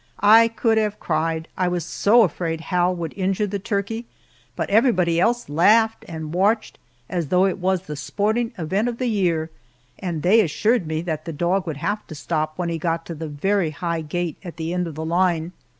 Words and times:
I 0.23 0.47
could 0.47 0.79
have 0.79 0.99
cried, 0.99 1.47
I 1.55 1.67
was 1.67 1.85
so 1.85 2.23
afraid 2.23 2.59
Hal 2.59 2.95
would 2.95 3.13
injure 3.15 3.45
the 3.45 3.59
turkey, 3.59 4.07
but 4.55 4.67
everyone 4.71 5.07
else 5.09 5.47
laughed 5.47 6.05
and 6.07 6.33
watched, 6.33 6.79
as 7.07 7.27
though 7.27 7.45
it 7.45 7.59
was 7.59 7.83
the 7.83 7.95
sporting 7.95 8.51
event 8.57 8.87
of 8.87 8.97
the 8.97 9.05
year, 9.05 9.51
and 9.99 10.23
they 10.23 10.41
assured 10.41 10.87
me 10.87 11.03
that 11.03 11.25
the 11.25 11.31
dog 11.33 11.67
would 11.67 11.77
have 11.77 12.07
to 12.07 12.15
stop 12.15 12.53
when 12.57 12.69
he 12.69 12.79
got 12.79 13.05
to 13.05 13.13
the 13.13 13.27
very 13.29 13.69
high 13.69 14.01
gate 14.01 14.37
at 14.43 14.57
the 14.57 14.73
end 14.73 14.87
of 14.87 14.95
the 14.95 15.05
line. 15.05 15.51